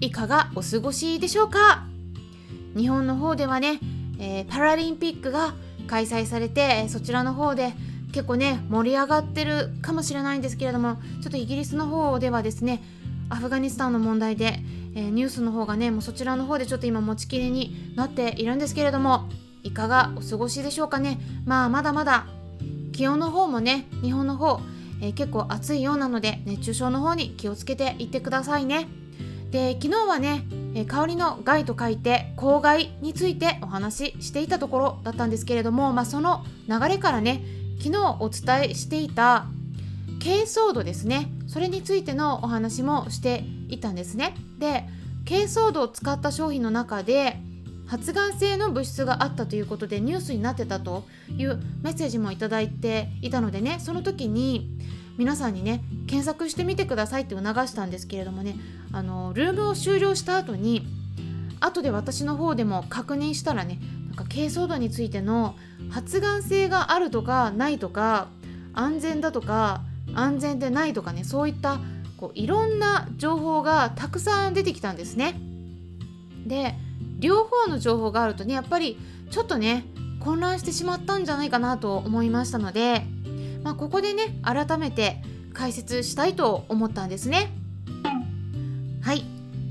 [0.00, 1.84] いかがお過ごしでしょうか？
[2.76, 3.80] 日本の方ではね、
[4.20, 5.54] えー、パラリンピックが
[5.88, 7.72] 開催されてそちらの方で
[8.12, 12.82] 結構ね盛り上がってるかもしれないんですけれどもちょっとイギリスの方ではですね
[13.28, 14.60] アフガニスタンの問題で、
[14.94, 19.28] えー、ニュースの方がねもうそちらの方でちょっと今持ちきりになっているんですけれども
[19.64, 21.18] いかがお過ごしでしょうかね？
[21.44, 22.26] まあまだまだ
[22.92, 24.60] 気温の方もね日本の方、
[25.02, 28.86] えー、結構暑いようなので熱中症の方に気をつけていってくださいね。
[29.50, 30.44] で昨日はね、
[30.86, 37.42] 香りの害と書いて公害についてお話ししていたところだったんですけれども、まあ、その流れからね
[37.78, 39.46] 昨日お伝えしていた
[40.20, 41.30] 珪藻土ですね。
[41.46, 44.34] それについてのお話もしていたんですね。
[44.58, 44.84] で
[45.24, 47.40] 珪藻土を使った商品の中で
[47.86, 51.04] 発がん性の物質があったということでニュースになってたと
[51.36, 54.68] いうメッセージも頂いていたのでねその時に
[55.18, 58.56] 皆さんにね検索してみてくださいって促したんですけれどもね
[58.92, 60.86] あのルームを終了した後に
[61.60, 65.56] 後で私の方でも確認したらねなんか珪藻土についての
[65.90, 68.28] 発がん性があるとかないとか
[68.72, 69.82] 安全だとか
[70.14, 71.80] 安全でないとかねそういった
[72.16, 75.40] こういろんな情報がたくさん出てきたんですね。
[76.46, 76.74] で
[77.18, 78.98] 両方の情報があるとねやっぱり
[79.30, 79.84] ちょっとね
[80.20, 83.04] 混乱してしまったんじゃないかなと思いましたので、
[83.62, 87.50] まあ、ここでね改めて解説したいと思ったんですね。
[89.02, 89.24] はい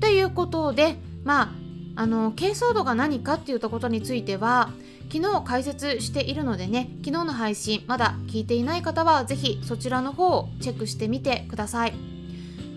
[0.00, 4.70] ということでまああの珪藻土が何かっていったことについては
[5.12, 11.94] 昨日解説しているのでね昨日の配信まだ聞いていない方は是非そちらの方をチェックしてみてください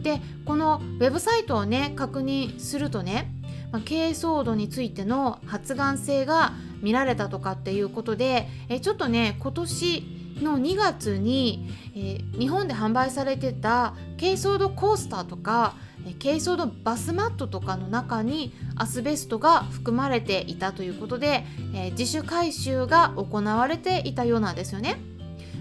[0.02, 3.32] でこのウェブサイトをね確認するとね、
[3.72, 15.76] まあ、珪藻土についての発がん性が見られたとかっていうことでえちょっとね今年の2月に、えー、日本で販売されてた珪藻土コースターとか
[16.20, 25.00] 珪藻土バスマットとかの中にアスベストが含まれていたということで、えー、自主回収が行われていたようなんですよね。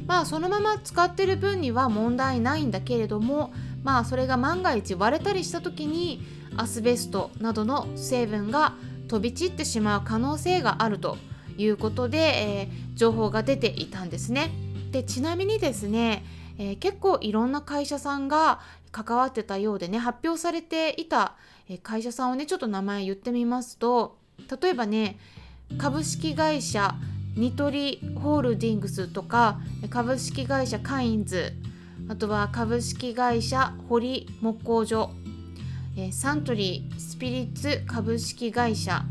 [0.06, 3.52] まあそのまま使ってる分には問題ないんだけれども
[3.84, 6.20] まあそれが万が一割れたりした時に
[6.56, 8.74] アスベストなどの成分が
[9.06, 11.16] 飛び散ってしまう可能性があると
[11.56, 14.50] いうことで、えー、情報が出ていたんですね。
[14.90, 16.24] でちなみにですね、
[16.58, 18.60] えー、結構いろんな会社さんが
[18.92, 21.34] 関わってたようでね発表されていた
[21.82, 24.16] 会社さんをねちょっと名前言ってみますと
[24.60, 25.18] 例えばね
[25.78, 26.94] 株式会社
[27.36, 31.52] ニトリホールディングスとか株式会社カインズ
[32.08, 35.10] あとは株式会社堀木工所
[36.10, 39.04] サントリースピリッツ株式会社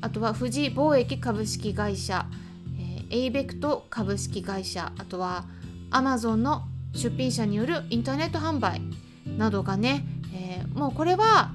[0.00, 2.26] あとは富士貿易株式会社
[3.14, 5.44] エイベクト株式会社あとは
[5.92, 6.64] アマゾンの
[6.94, 8.82] 出品者によるインターネット販売
[9.38, 10.04] などがね、
[10.34, 11.54] えー、もうこれは、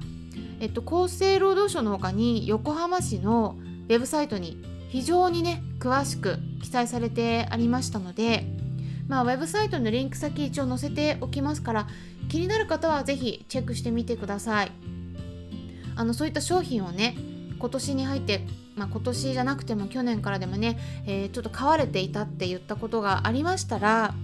[0.60, 3.58] えっと、厚生労働省の他に横浜市の
[3.90, 8.46] ウェブサイトに非常にね詳しく記載されてありましたので、
[9.06, 11.88] まあ、ウェブサイトのリンク先一応載せておきますから
[12.30, 14.72] 気になる方は是非チェックしてみてください。
[15.94, 17.16] あのそういった商品をね
[17.58, 18.46] 今年に入って、
[18.80, 24.14] まあ、今年じゃなくても去年からでもね、えー、ちょっと買われていたって言ったことがありましたら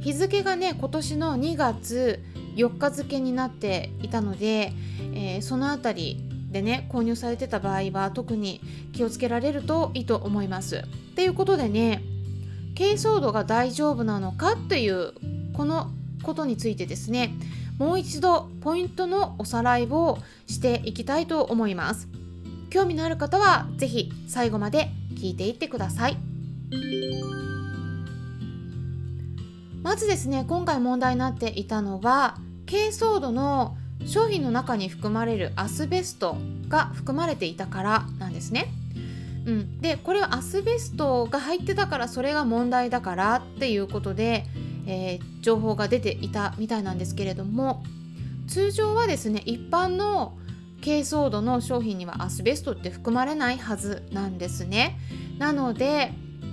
[0.00, 2.20] 日付がね今年の2月
[2.56, 4.72] 4日付になっていたので、
[5.14, 8.60] えー、その辺りでね購入されてた場合は特に
[8.92, 10.78] 気をつけられるといいと思います。
[10.78, 12.02] っていうことでね
[12.74, 15.12] 珪藻土が大丈夫なのかっていう
[15.52, 15.92] この
[16.24, 17.32] ことについてですね
[17.78, 22.08] もう一度ポイントのおさらいをしていきたいと思います。
[22.70, 26.16] 興味のある方は是非最後まで聞いていってください。
[29.82, 32.36] まずですね今回問題になっていたのは
[32.66, 33.76] 珪藻土の
[34.06, 36.36] 商品の中に含まれるアスベスト
[36.68, 38.68] が含まれていたからなんですね。
[39.46, 44.44] うん、でこれはアスベストが入ってたからそれが問題だからっていうことで、
[44.86, 47.82] えー、情報が出ていたみたいなんですけれども
[48.46, 50.34] 通常はですね一般の
[50.80, 54.98] 珪藻土の商品にはアスベストって含まれないはずなんですね。
[55.38, 56.12] なので、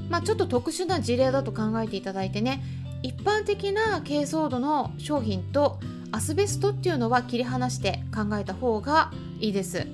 [0.10, 2.64] まあ、ちょっと特殊な事例だと考えていただいてね
[3.04, 5.80] 一般的な珪藻土の商品と
[6.12, 9.86] アスベストっていうのは切り離して考えた方がいいです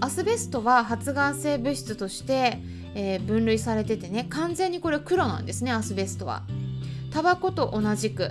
[0.00, 2.58] アスベストは発がん性物質として、
[2.94, 6.42] えー、分類されててね完全にこれ黒なんですねアスベストは
[7.12, 8.30] タバコと同じく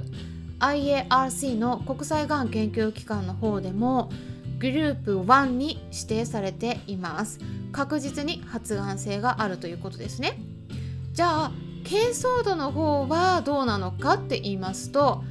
[0.59, 4.11] IARC の国際がん研究機関の方でも
[4.61, 7.39] グループ1に指定されています。
[7.71, 10.37] 確実に発がん性があるということですね。
[11.13, 11.51] じゃあ
[11.83, 15.23] 珪藻土の方はどうなのかって言いますと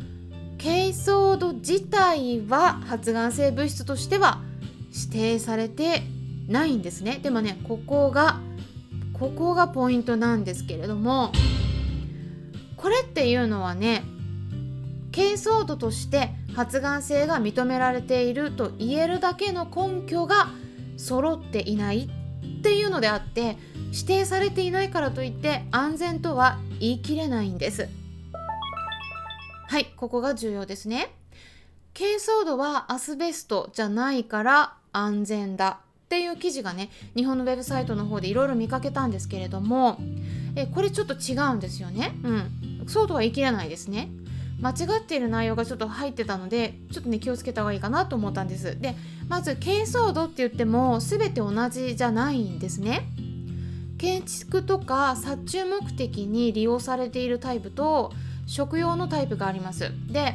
[0.59, 4.41] 珪藻土自体は発がん性物質としては
[4.93, 6.03] 指定されて
[6.49, 7.21] ないんですね。
[7.23, 8.41] でもねここが
[9.13, 11.31] ここがポイントなんですけれども
[12.77, 14.03] これっていうのはね
[15.13, 20.49] 珪藻土として発がん性が認められていると言えるだけの根拠が
[20.97, 22.11] 揃っていない
[22.61, 23.57] っていうのであって
[23.93, 27.89] 指定されていないからといって安全とは言い切れないんです。
[29.69, 31.15] はいここが重要ですね。
[31.95, 39.99] 珪藻土はアスベストじゃないから安全だっていう記事がね日本のウェブサイトの方でいろいろ見かけたんですけれども
[40.57, 42.13] えこれちょっと違うんですよね。
[42.25, 42.87] うん。
[42.89, 44.09] そうとは言い切れないですね。
[44.63, 48.79] 間違っている内容がちょっと入ってたのでちょっとね気をつけた方がいいかなと思ったんです。
[48.79, 48.95] で
[49.29, 53.09] まず珪藻土って言っても全て同じじゃないんですね。
[53.99, 58.13] 建築とか殺虫目的に利用されているタイプと
[58.47, 59.93] 食用のタイプがあります。
[60.09, 60.35] で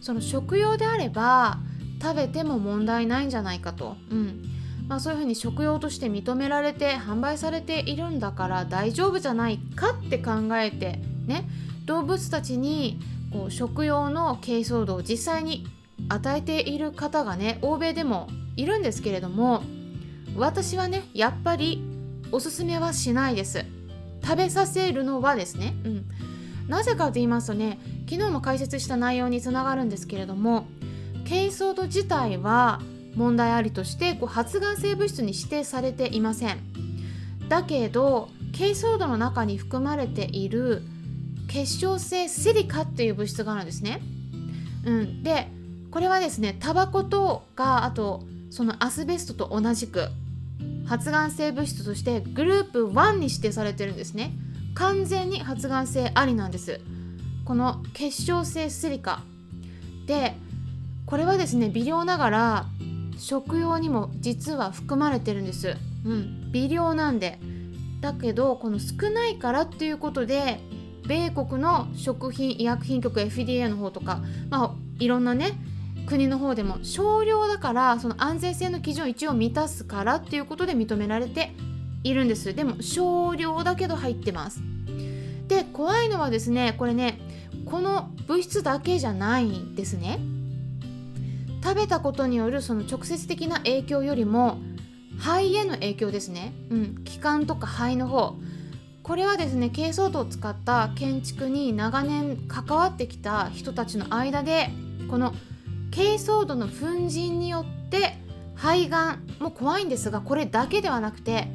[0.00, 1.58] その食用であれば
[2.00, 4.44] 食べても問題ないんじゃないかと、うん。
[4.88, 11.46] まあ、そういうふうに食用として認められて販売されているんだから大丈夫じゃないかって考えてね
[11.84, 12.98] 動物たちに
[13.32, 15.66] こう食用の珪藻土を実際に
[16.08, 19.62] 与えている方がね欧米でもいるんですけれども
[20.36, 21.82] 私はねやっぱり
[22.30, 23.64] おすすめはしないです。
[24.22, 26.04] 食べさせるのはですね、うん、
[26.68, 27.78] なぜかと言いますとね
[28.10, 30.66] 昨日も解説した内容につながるんですけれども
[31.24, 32.80] 珪藻土自体は
[33.14, 36.58] 問題ありとしてこう発がん性物質に指定されていません。
[37.48, 40.82] だけど珪藻土の中に含まれている
[41.48, 44.00] 結晶性シリカっていう物質があるんですね。
[44.84, 45.48] うん、で
[45.90, 50.08] これはですねタバコとかあとそのアスベストと同じく
[50.86, 54.32] 発がん性物質としてグループ1に指定されてるんですね。
[54.74, 56.80] 完全に発がん性ありなんです。
[57.44, 59.22] この結晶性シリカ
[60.06, 60.34] で
[61.06, 62.66] これはですね微量ながら
[63.18, 65.76] 食用にも実は含まれてるんです。
[66.04, 67.38] うん、微量なんで
[68.00, 70.60] だけどこの少ないからっていうことで
[71.08, 74.20] 米国の食品医薬品局 FDA の方とか、
[74.50, 75.58] まあ、いろんなね
[76.06, 81.52] 国の方でも少量だからその安全性の基準を一応満たすからっていうことで認められて
[82.04, 82.54] いるんです。
[82.54, 84.60] でも少量だけど入ってます。
[85.48, 87.18] で怖いのはですねこれね
[87.64, 90.20] この物質だけじゃないんですね。
[91.62, 94.58] 食べたことによるその直接的な影響よりも
[95.18, 98.36] 肺への影響ですね、うん、気管とか肺の方
[99.08, 104.68] これはですね珪藻土を使った建築に長年関わってきた人たちの間で
[105.10, 105.32] この
[105.90, 108.18] 珪藻土の粉塵によって
[108.54, 111.48] 肺がんも怖いんですがこれだけではなくて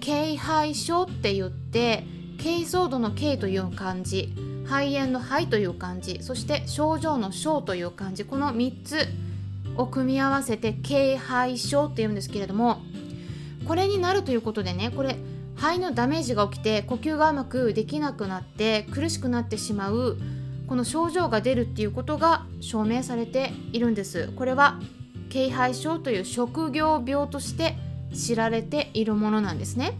[0.00, 2.04] 珪肺症って言って
[2.36, 4.30] 珪藻土の珪という漢字
[4.66, 9.08] 肺炎の肺という漢字そして症状の症という漢字この3つ
[9.78, 12.82] を組み合わせて珪肺症っていうんですけれども
[13.66, 15.16] これになるということでねこれ
[15.62, 20.18] 肺のダメージが起きて呼吸がうまくできなくなって苦しくなってしまう
[20.66, 24.32] この症状が出るっていうことが証明されているんです。
[24.34, 24.80] これは
[25.32, 27.76] 軽肺症という職業病として
[28.12, 29.92] 知られているものなんですね。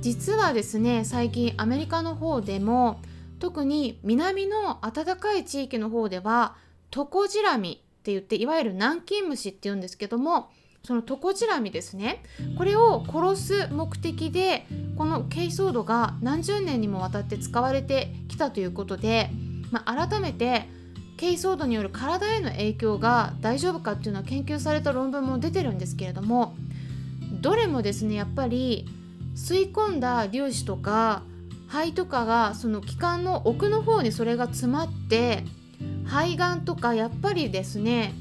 [0.00, 3.00] 実はですね最近アメリカの方でも
[3.38, 6.56] 特に南の暖かい地域の方では
[6.90, 10.50] トコジラミって言っていわゆる南京虫っていうんですけども
[10.86, 12.22] そのトコジラミですね。
[12.56, 19.28] これを殺す目的でこの珪藻土が何十年にもわたって使われてきたということで、
[19.72, 20.68] まあ、改めて
[21.16, 26.54] 珪藻土による体への影響が大丈夫かっていうのは研究された論文も出てるんですけれども
[27.32, 28.86] どれもですねやっぱり
[29.34, 31.24] 吸い込んだ粒子とか
[31.66, 35.42] 肺とかがその気管の奥の方にそれが詰まって
[36.04, 38.14] 肺がんとかやっぱりですね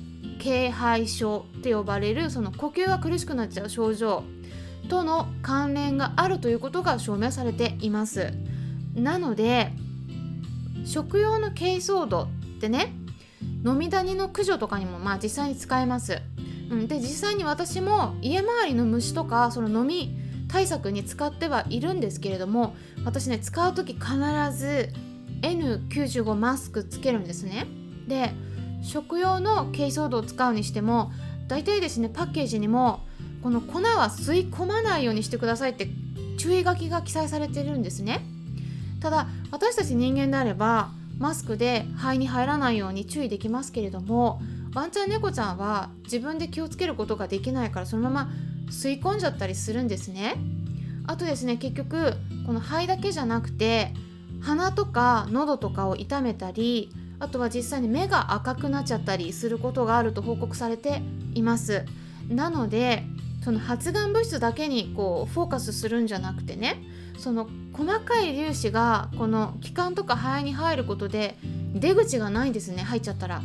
[0.44, 4.24] 軽肺症って呼ばれるその呼吸が苦しくなっちゃう症状
[4.89, 8.34] との関連があるということが証明されています。
[8.94, 9.72] なので
[10.86, 12.27] 食用の珪藻土っ
[12.62, 12.94] てね
[13.65, 16.22] 飲みダニの駆除とかにもまあ実際に使えます、
[16.70, 20.15] うん、で実際に私も家周りの虫とかその飲み
[20.48, 24.08] 対策に使ってはいるんですけれども私ね使う時必
[24.56, 24.94] ず
[25.42, 27.68] N95 マスクつけるんですね。
[28.08, 28.32] で
[28.86, 31.12] 食用の珪藻土を使うにしても
[31.48, 33.01] 大体ですねパッケージにも
[33.44, 35.88] この粉は吸い込まないようにしてくださいって
[36.38, 38.22] 注意書きが記載されてるんですね。
[39.01, 44.42] ただ私たち人間であればマスクで肺に入らないように注意できますけれども
[44.74, 48.30] ワンちゃん猫ちゃんは自分で気をつけることができないからそのまま
[48.70, 50.36] 吸い込んじゃったりするんですね。
[51.08, 52.13] あとですね結局
[52.46, 53.94] この肺だけじゃなくて
[54.42, 61.02] 鼻とか喉とかを痛めたりあとは実際に目が赤くなっちゃったりすることがあると報告されて
[61.34, 61.86] います
[62.30, 63.04] なので
[63.44, 66.82] その発がん物質だけにこうフォーカスするんじゃなくてね
[67.18, 71.38] その細かい粒子がこの気管とか肺に入ることで
[71.74, 73.42] 出口がないんですね入っちゃったら。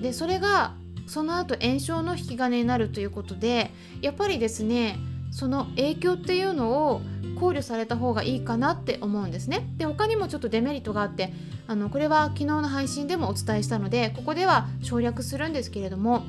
[0.00, 0.74] でそれが
[1.06, 3.70] その後炎症の引き金になるということで
[4.02, 4.98] やっぱりですね
[5.30, 7.00] その影響っていうのを
[7.36, 9.68] 考慮された方がいいかなって思うんですね。
[9.76, 11.32] で他にもちょっとデメリットがあって
[11.66, 16.24] あのこれは昨日の配信でもお伝えしたのでここでは省略するんですけれども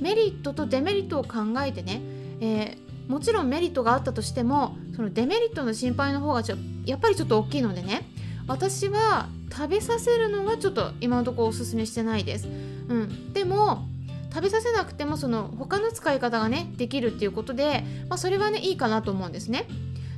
[0.00, 2.00] メリットとデメリットを考えてね、
[2.40, 8.08] えー、もちろんメリットがあったとしてもそのデメリットの心配の方がちょやっぱりちょっと大きいのでね
[8.46, 12.46] 私は食べさせるのはちょっと今のところおすすめしてないです。
[12.46, 13.86] うん、でも
[14.32, 19.66] 食べさせなくてもその他の使い方がねできるっていうことで、まあ、それはねいいかなと思うんですね。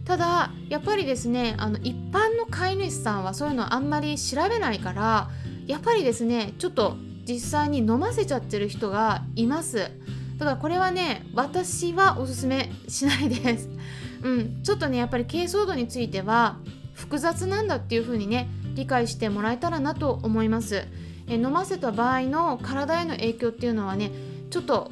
[0.04, 5.30] ただやっぱりですねあの一般の飼い主さんはそういうのあんまり調べないから
[5.66, 9.90] やっぱりですねちょっと実際に飲ませちゃってる人がいます。
[10.38, 13.69] ただこれはね私はおすすめしないです。
[14.23, 14.62] うん。
[14.62, 16.57] ちょっとねやっぱり珪藻土については
[16.95, 20.85] 複雑なんだっていう風にね理解してもらえたらなと思います。
[21.28, 24.11] え飲ませた場合の体への影響っていうのはね
[24.50, 24.90] ちょっと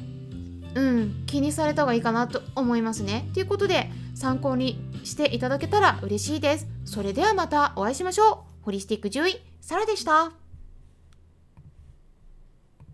[0.75, 3.29] うん気にされた方がいいかなと思いますね。
[3.33, 6.67] ということで参考にしていただけたら嬉しいです。
[6.85, 8.37] それではまたお会いしましょう。
[8.63, 10.38] ホリスティック獣医サラでした。